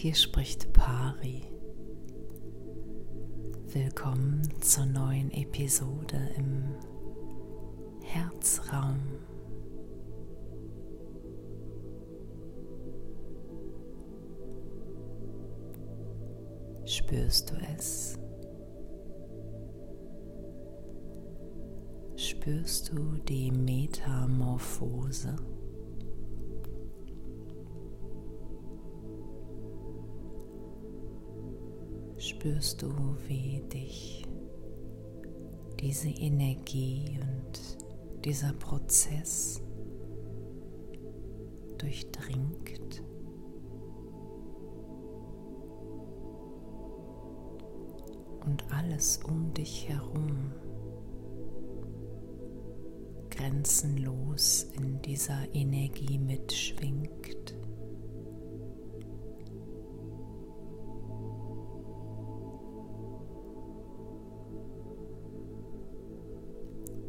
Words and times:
Hier 0.00 0.14
spricht 0.14 0.72
Pari. 0.72 1.42
Willkommen 3.66 4.48
zur 4.60 4.86
neuen 4.86 5.28
Episode 5.32 6.20
im 6.36 6.76
Herzraum. 8.04 9.00
Spürst 16.84 17.50
du 17.50 17.56
es? 17.76 18.16
Spürst 22.14 22.92
du 22.92 23.18
die 23.28 23.50
Metamorphose? 23.50 25.34
Spürst 32.38 32.82
du, 32.82 32.92
wie 33.26 33.60
dich 33.62 34.24
diese 35.80 36.08
Energie 36.08 37.18
und 37.20 38.24
dieser 38.24 38.52
Prozess 38.52 39.60
durchdringt. 41.78 43.02
Und 48.46 48.64
alles 48.72 49.18
um 49.28 49.52
dich 49.52 49.88
herum 49.88 50.52
grenzenlos 53.30 54.68
in 54.76 55.02
dieser 55.02 55.52
Energie 55.52 56.18
mitschwingt. 56.18 57.56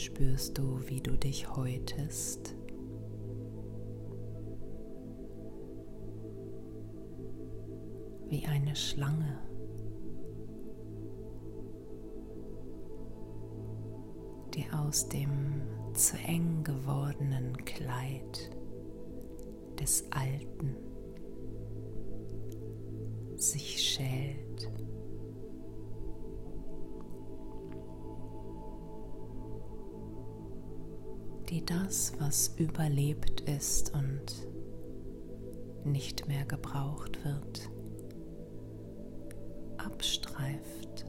Spürst 0.00 0.58
du, 0.58 0.80
wie 0.86 1.00
du 1.00 1.16
dich 1.16 1.54
häutest. 1.54 2.56
Wie 8.28 8.46
eine 8.46 8.76
Schlange. 8.76 9.50
die 14.54 14.66
aus 14.72 15.08
dem 15.08 15.62
zu 15.94 16.16
eng 16.18 16.64
gewordenen 16.64 17.56
Kleid 17.64 18.50
des 19.78 20.04
Alten 20.10 20.76
sich 23.36 23.80
schält. 23.80 24.70
Die 31.50 31.64
das, 31.64 32.12
was 32.20 32.54
überlebt 32.58 33.40
ist 33.40 33.92
und 33.92 34.46
nicht 35.84 36.28
mehr 36.28 36.44
gebraucht 36.44 37.24
wird, 37.24 37.68
abstreift. 39.78 41.06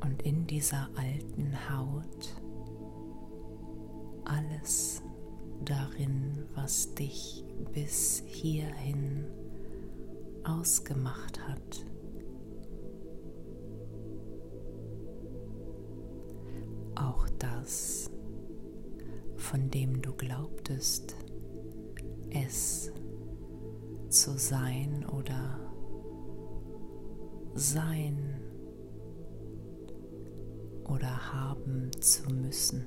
Und 0.00 0.22
in 0.22 0.46
dieser 0.46 0.88
alten 0.94 1.56
Haut 1.68 2.36
alles 4.24 5.02
darin, 5.64 6.46
was 6.54 6.94
dich 6.94 7.44
bis 7.72 8.22
hierhin 8.26 9.26
ausgemacht 10.44 11.40
hat, 11.48 11.86
von 19.52 19.68
dem 19.68 20.00
du 20.00 20.14
glaubtest, 20.14 21.14
es 22.30 22.90
zu 24.08 24.38
sein 24.38 25.04
oder 25.04 25.60
sein 27.52 28.40
oder 30.84 31.34
haben 31.34 31.90
zu 32.00 32.32
müssen. 32.32 32.86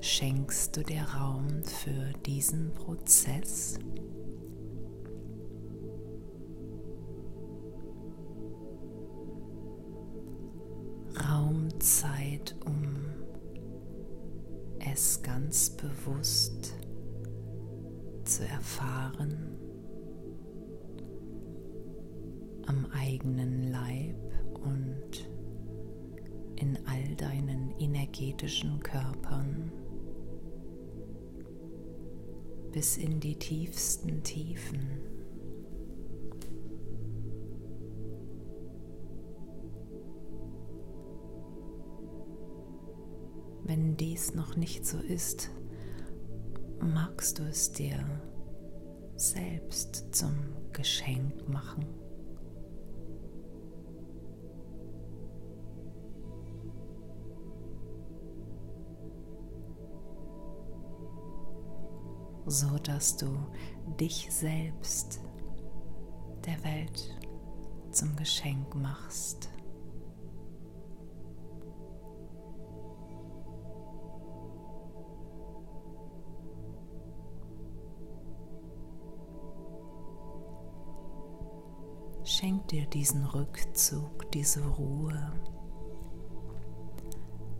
Schenkst 0.00 0.76
du 0.76 0.82
dir 0.82 1.04
Raum 1.04 1.64
für 1.64 2.12
diesen 2.26 2.74
Prozess? 2.74 3.78
Zeit, 11.86 12.56
um 12.64 12.96
es 14.92 15.22
ganz 15.22 15.70
bewusst 15.70 16.74
zu 18.24 18.44
erfahren 18.44 19.56
am 22.66 22.86
eigenen 22.86 23.70
Leib 23.70 24.16
und 24.64 25.30
in 26.56 26.76
all 26.86 27.14
deinen 27.14 27.70
energetischen 27.78 28.80
Körpern 28.80 29.70
bis 32.72 32.96
in 32.96 33.20
die 33.20 33.38
tiefsten 33.38 34.24
Tiefen. 34.24 35.15
Wenn 43.66 43.96
dies 43.96 44.32
noch 44.32 44.54
nicht 44.54 44.86
so 44.86 44.98
ist, 44.98 45.50
magst 46.78 47.40
du 47.40 47.42
es 47.42 47.72
dir 47.72 47.98
selbst 49.16 50.14
zum 50.14 50.34
Geschenk 50.72 51.48
machen. 51.48 51.84
so 62.48 62.78
dass 62.78 63.16
du 63.16 63.26
dich 63.98 64.28
selbst 64.30 65.20
der 66.46 66.62
Welt 66.62 67.18
zum 67.90 68.14
Geschenk 68.14 68.72
machst. 68.76 69.48
Schenk 82.28 82.66
dir 82.66 82.86
diesen 82.86 83.24
Rückzug, 83.24 84.32
diese 84.32 84.60
Ruhe, 84.66 85.32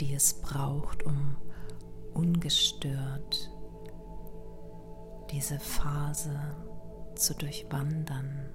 die 0.00 0.12
es 0.12 0.34
braucht, 0.34 1.04
um 1.06 1.36
ungestört 2.14 3.48
diese 5.30 5.60
Phase 5.60 6.36
zu 7.14 7.36
durchwandern. 7.36 8.50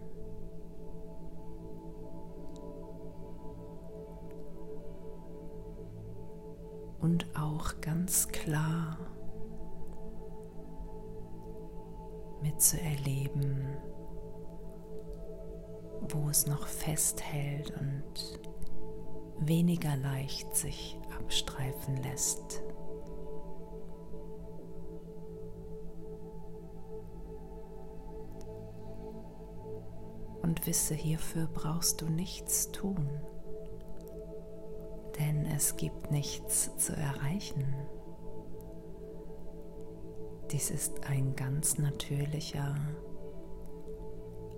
Und 7.00 7.25
auch 7.38 7.80
ganz 7.80 8.28
klar 8.28 8.98
mitzuerleben, 12.42 13.78
wo 16.13 16.30
es 16.30 16.48
noch 16.48 16.68
festhält 16.68 17.72
und 17.80 18.40
weniger 19.40 19.96
leicht 19.96 20.56
sich 20.56 20.98
abstreifen 21.18 21.98
lässt. 21.98 22.63
Und 30.42 30.66
wisse, 30.68 30.96
hierfür 30.96 31.48
brauchst 31.48 32.02
du 32.02 32.10
nichts 32.10 32.72
tun, 32.72 33.10
denn 35.18 35.46
es 35.46 35.78
gibt 35.78 36.12
nichts 36.12 36.75
zu 36.78 36.94
erreichen. 36.94 37.75
Dies 40.52 40.69
ist 40.69 41.06
ein 41.06 41.36
ganz 41.36 41.78
natürlicher 41.78 42.75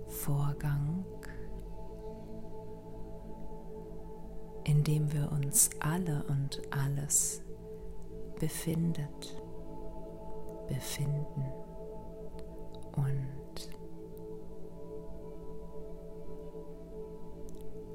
Vorgang 0.08 1.04
in 4.64 4.82
dem 4.82 5.12
wir 5.12 5.30
uns 5.30 5.70
alle 5.80 6.24
und 6.28 6.60
alles 6.70 7.42
befindet, 8.40 9.42
befinden 10.68 11.44
und 12.96 13.70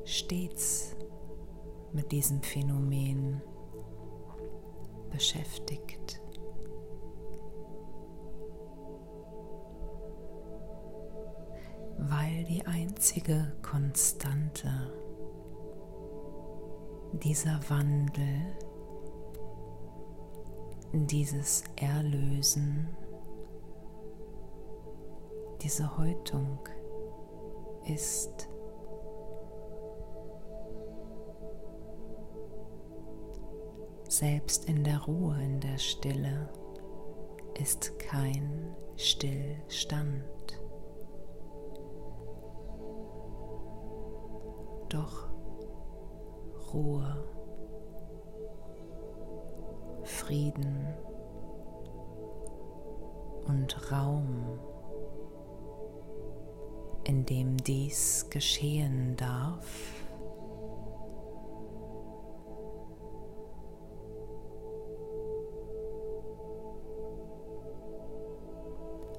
stets 0.05 0.95
mit 1.91 2.11
diesem 2.11 2.41
Phänomen 2.41 3.41
beschäftigt. 5.09 6.21
Weil 11.97 12.45
die 12.45 12.65
einzige 12.65 13.53
Konstante 13.61 14.69
dieser 17.13 17.59
Wandel, 17.69 18.57
dieses 20.93 21.63
Erlösen, 21.75 22.87
diese 25.61 25.97
Häutung 25.97 26.59
ist. 27.85 28.49
Selbst 34.07 34.65
in 34.65 34.83
der 34.83 34.99
Ruhe, 35.03 35.41
in 35.41 35.59
der 35.59 35.77
Stille 35.77 36.49
ist 37.59 37.97
kein 37.99 38.75
Stillstand. 38.95 40.23
Doch 44.89 45.28
Ruhe, 46.73 47.23
Frieden 50.03 50.87
und 53.47 53.91
Raum, 53.91 54.59
in 57.03 57.25
dem 57.25 57.57
dies 57.57 58.27
geschehen 58.29 59.15
darf. 59.15 59.65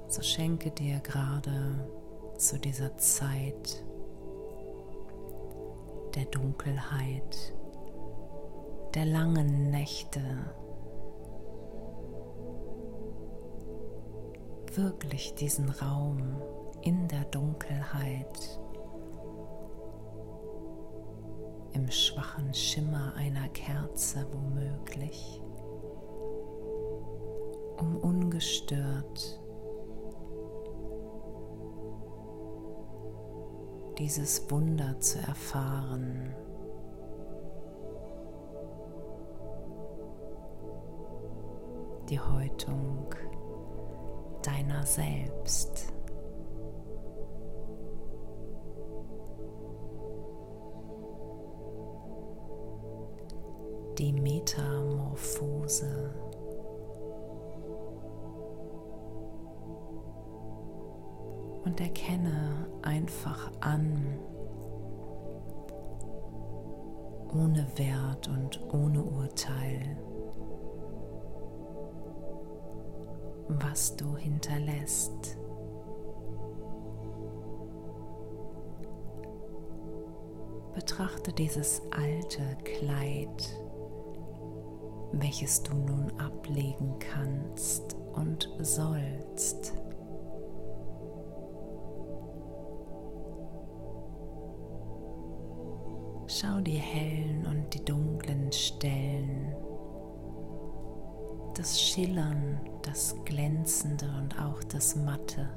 So 0.07 0.23
schenke 0.23 0.71
dir 0.71 1.01
gerade 1.01 1.89
zu 2.37 2.59
dieser 2.59 2.97
Zeit 2.97 3.85
der 6.15 6.25
Dunkelheit, 6.25 7.55
der 8.95 9.05
langen 9.05 9.71
Nächte. 9.71 10.21
Wirklich 14.75 15.35
diesen 15.35 15.69
Raum 15.69 16.41
in 16.83 17.09
der 17.09 17.25
Dunkelheit, 17.25 18.61
im 21.73 21.91
schwachen 21.91 22.53
Schimmer 22.55 23.15
einer 23.17 23.49
Kerze 23.49 24.27
womöglich, 24.33 25.41
um 27.79 27.97
ungestört 27.97 29.40
dieses 34.01 34.51
Wunder 34.51 34.99
zu 34.99 35.19
erfahren. 35.19 36.35
Die 42.09 42.19
Häutung 42.19 43.15
deiner 44.43 44.87
selbst. 44.87 45.93
Die 53.99 54.15
Metamorphose. 54.15 56.30
Und 61.81 61.87
erkenne 61.87 62.67
einfach 62.83 63.51
an, 63.61 64.19
ohne 67.33 67.67
Wert 67.77 68.29
und 68.29 68.61
ohne 68.73 69.03
Urteil, 69.03 69.97
was 73.49 73.97
du 73.97 74.17
hinterlässt. 74.17 75.39
Betrachte 80.75 81.33
dieses 81.33 81.83
alte 81.91 82.43
Kleid, 82.65 83.57
welches 85.13 85.63
du 85.63 85.75
nun 85.75 86.13
ablegen 86.19 86.99
kannst 86.99 87.97
und 88.15 88.51
sollst. 88.61 89.75
Schau 96.41 96.59
die 96.63 96.79
hellen 96.79 97.45
und 97.45 97.75
die 97.75 97.85
dunklen 97.85 98.51
Stellen, 98.51 99.55
das 101.55 101.79
Schillern, 101.79 102.59
das 102.81 103.15
Glänzende 103.27 104.07
und 104.19 104.41
auch 104.41 104.65
das 104.65 104.97
Matte. 104.97 105.51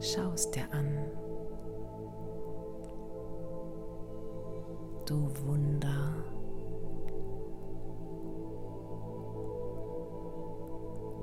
Schau 0.00 0.30
es 0.34 0.50
dir 0.50 0.70
an. 0.72 1.10
Du 5.06 5.30
Wunder. 5.46 6.22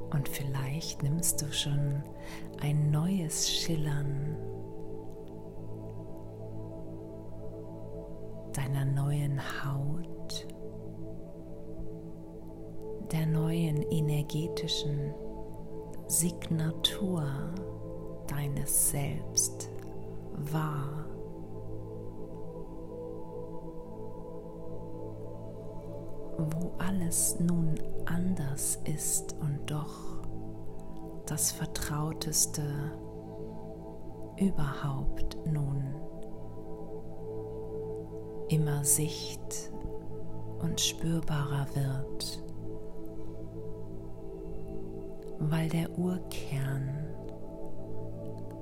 Und 0.09 0.27
vielleicht 0.27 1.03
nimmst 1.03 1.39
du 1.39 1.53
schon 1.53 2.01
ein 2.61 2.89
neues 2.89 3.47
Schillern 3.51 4.52
deiner 8.53 8.85
neuen 8.85 9.39
Haut, 9.63 10.47
der 13.11 13.25
neuen 13.25 13.81
energetischen 13.81 15.13
Signatur 16.07 17.25
deines 18.27 18.91
Selbst 18.91 19.69
wahr. 20.33 21.05
Wo 26.37 26.71
alles 26.79 27.39
nun 27.39 27.75
anders 28.05 28.79
ist 28.85 29.35
und 29.39 29.69
doch 29.69 30.23
das 31.25 31.51
Vertrauteste 31.51 32.63
überhaupt 34.37 35.37
nun 35.45 35.93
immer 38.49 38.83
sicht- 38.83 39.71
und 40.61 40.79
spürbarer 40.79 41.67
wird, 41.73 42.43
weil 45.39 45.69
der 45.69 45.97
Urkern 45.97 47.03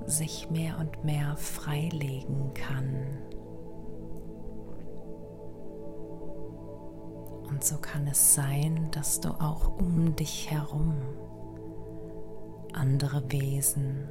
sich 0.06 0.50
mehr 0.50 0.78
und 0.78 1.04
mehr 1.04 1.36
freilegen 1.36 2.52
kann. 2.54 3.06
Und 7.48 7.62
so 7.62 7.76
kann 7.76 8.06
es 8.06 8.34
sein, 8.34 8.88
dass 8.92 9.20
du 9.20 9.28
auch 9.28 9.78
um 9.78 10.16
dich 10.16 10.50
herum 10.50 10.94
andere 12.72 13.22
Wesen 13.30 14.08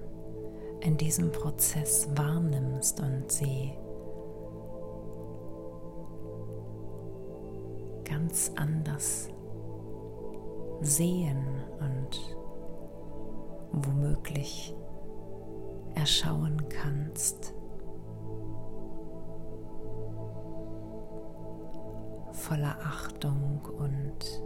in 0.81 0.97
diesem 0.97 1.31
Prozess 1.31 2.07
wahrnimmst 2.15 2.99
und 3.01 3.31
sie 3.31 3.73
ganz 8.11 8.51
anders 8.57 9.29
sehen 10.81 11.45
und 11.79 12.37
womöglich 13.71 14.75
erschauen 15.95 16.61
kannst. 16.67 17.53
Voller 22.33 22.75
Achtung 22.83 23.61
und 23.77 24.43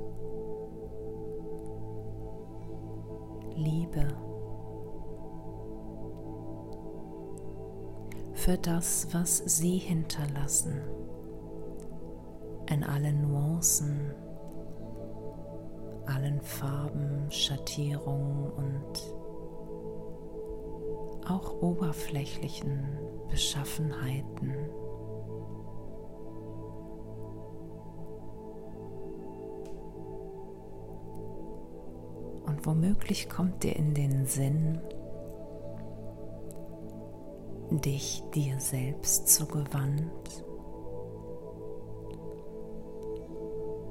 Liebe 3.55 4.05
für 8.33 8.57
das, 8.59 9.07
was 9.11 9.37
sie 9.37 9.79
hinterlassen, 9.79 10.81
in 12.69 12.83
allen 12.83 13.31
Nuancen, 13.65 14.13
allen 16.05 16.39
Farben, 16.41 17.31
Schattierungen 17.31 18.51
und 18.51 19.15
auch 21.27 21.63
oberflächlichen 21.63 22.83
Beschaffenheiten. 23.31 24.53
Und 32.45 32.67
womöglich 32.67 33.29
kommt 33.29 33.63
dir 33.63 33.75
in 33.75 33.95
den 33.95 34.27
Sinn, 34.27 34.79
dich 37.71 38.21
dir 38.35 38.59
selbst 38.59 39.27
zugewandt 39.27 40.45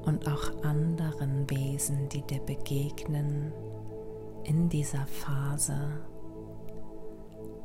und 0.06 0.28
auch 0.28 0.62
anderen 0.62 1.48
Wesen, 1.50 2.08
die 2.08 2.22
dir 2.22 2.40
begegnen 2.40 3.52
in 4.44 4.68
dieser 4.68 5.06
Phase, 5.06 5.76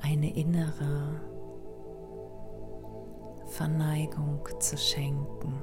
eine 0.01 0.35
innere 0.35 1.21
Verneigung 3.47 4.47
zu 4.59 4.77
schenken. 4.77 5.61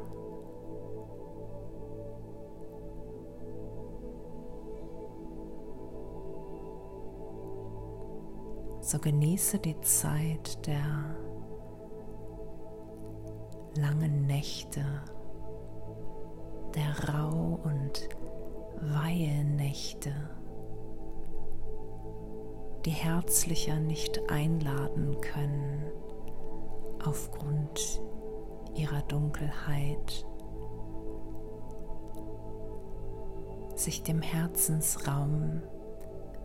So 8.80 8.99
genieße 8.99 9.59
die 9.59 9.80
Zeit 9.80 10.64
der 10.66 11.16
langen 13.76 14.26
Nächte, 14.26 14.85
der 16.76 17.09
Rau- 17.09 17.59
und 17.64 18.09
Weihenächte, 18.80 20.12
die 22.85 22.90
herzlicher 22.90 23.80
nicht 23.80 24.30
einladen 24.30 25.21
können 25.21 25.90
aufgrund 27.04 28.02
ihrer 28.75 29.02
Dunkelheit, 29.02 30.26
sich 33.75 34.02
dem 34.02 34.23
Herzensraum 34.23 35.62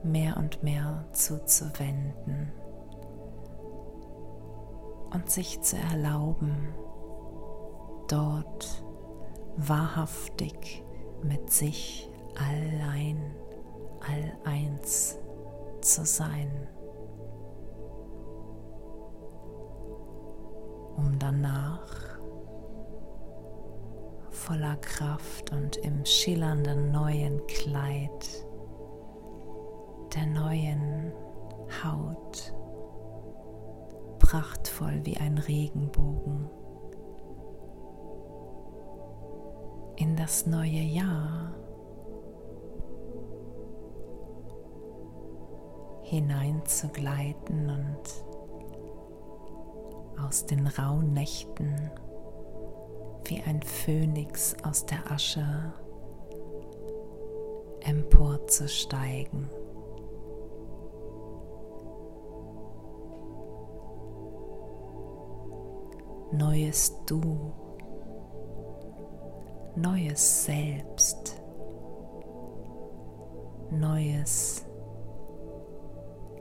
mehr 0.04 0.38
und 0.38 0.64
mehr 0.64 1.06
zuzuwenden 1.12 2.52
und 5.14 5.30
sich 5.30 5.62
zu 5.62 5.78
erlauben, 5.78 6.74
dort 8.08 8.84
wahrhaftig 9.58 10.84
mit 11.24 11.52
sich 11.52 12.10
allein, 12.36 13.36
all 14.00 14.52
eins 14.52 15.18
zu 15.82 16.06
sein, 16.06 16.68
um 20.96 21.18
danach 21.20 22.20
voller 24.30 24.76
Kraft 24.78 25.52
und 25.52 25.78
im 25.78 26.06
schillernden 26.06 26.92
neuen 26.92 27.46
Kleid 27.48 28.46
der 30.16 30.26
neuen 30.26 31.14
Haut, 31.84 32.54
prachtvoll 34.20 35.02
wie 35.04 35.18
ein 35.18 35.38
Regenbogen. 35.38 36.50
In 40.02 40.16
das 40.16 40.48
neue 40.48 40.82
Jahr 40.82 41.54
hineinzugleiten 46.02 47.70
und 47.70 48.02
aus 50.26 50.48
den 50.48 50.66
rauen 50.66 51.14
Nächten 51.14 51.92
wie 53.26 53.44
ein 53.44 53.62
Phönix 53.62 54.56
aus 54.64 54.88
der 54.88 55.12
Asche 55.12 55.46
emporzusteigen. 57.82 59.52
neues 66.32 66.98
Du, 67.06 67.52
neues 69.76 70.46
Selbst, 70.46 71.42
neues 73.72 74.66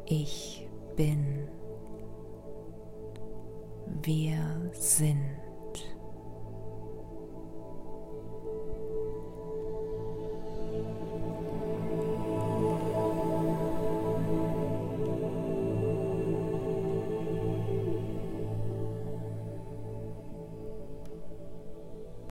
Ich 0.07 0.69
bin, 0.97 1.49
wir 4.03 4.71
sind. 4.73 5.50